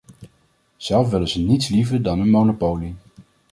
[0.77, 2.95] Zelf willen ze niets liever dan een monopolie.